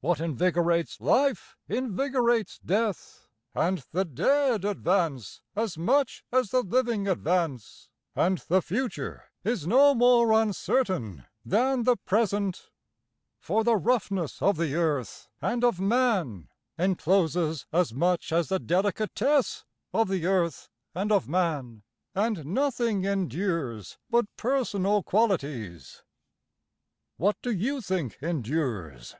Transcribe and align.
What 0.00 0.20
invigorates 0.20 1.00
life 1.00 1.56
invigorates 1.68 2.60
death, 2.60 3.26
And 3.52 3.84
the 3.90 4.04
dead 4.04 4.64
advance 4.64 5.42
as 5.56 5.76
much 5.76 6.24
as 6.32 6.50
the 6.52 6.62
living 6.62 7.08
advance, 7.08 7.88
And 8.14 8.38
the 8.46 8.62
future 8.62 9.24
is 9.42 9.66
no 9.66 9.92
more 9.96 10.30
uncertain 10.40 11.24
than 11.44 11.82
the 11.82 11.96
present, 11.96 12.70
For 13.40 13.64
the 13.64 13.74
roughness 13.74 14.40
of 14.40 14.56
the 14.56 14.76
earth 14.76 15.28
and 15.40 15.64
of 15.64 15.80
man 15.80 16.46
encloses 16.78 17.66
as 17.72 17.92
much 17.92 18.30
as 18.30 18.50
the 18.50 18.60
delicatesse 18.60 19.64
of 19.92 20.06
the 20.06 20.26
earth 20.26 20.68
and 20.94 21.10
of 21.10 21.28
man, 21.28 21.82
And 22.14 22.46
nothing 22.46 23.02
endures 23.04 23.98
but 24.08 24.26
personal 24.36 25.02
qualities. 25.02 26.04
What 27.16 27.36
do 27.42 27.50
you 27.50 27.80
think 27.80 28.18
endures? 28.22 29.16